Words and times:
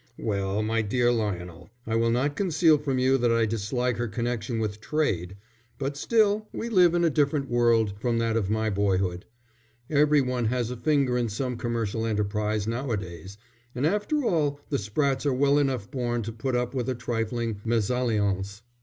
"Well, 0.17 0.63
my 0.63 0.81
dear 0.81 1.11
Lionel, 1.11 1.69
I 1.85 1.95
will 1.95 2.09
not 2.09 2.35
conceal 2.35 2.79
from 2.79 2.97
you 2.97 3.19
that 3.19 3.31
I 3.31 3.45
dislike 3.45 3.97
her 3.97 4.07
connection 4.07 4.57
with 4.57 4.81
trade, 4.81 5.37
but 5.77 5.95
still 5.95 6.47
we 6.51 6.69
live 6.69 6.95
in 6.95 7.03
a 7.03 7.09
different 7.11 7.51
world 7.51 7.93
from 7.99 8.17
that 8.17 8.35
of 8.35 8.49
my 8.49 8.71
boyhood. 8.71 9.25
Every 9.91 10.19
one 10.19 10.45
has 10.45 10.71
a 10.71 10.75
finger 10.75 11.19
in 11.19 11.29
some 11.29 11.55
commercial 11.55 12.03
enterprise 12.03 12.65
now 12.65 12.89
a 12.89 12.97
days, 12.97 13.37
and 13.75 13.85
after 13.85 14.23
all 14.23 14.59
the 14.69 14.79
Sprattes 14.79 15.27
are 15.27 15.33
well 15.35 15.59
enough 15.59 15.91
born 15.91 16.23
to 16.23 16.31
put 16.31 16.55
up 16.55 16.73
with 16.73 16.89
a 16.89 16.95
trifling 16.95 17.61
mésalliance. 17.63 18.63